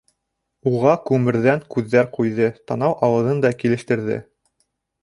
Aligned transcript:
Уға 0.69 0.93
күмерҙән 1.09 1.61
күҙҙәр 1.75 2.09
ҡуйҙы, 2.17 2.49
танау-ауыҙын 2.73 3.47
да 3.47 3.57
килештерҙе. 3.63 4.23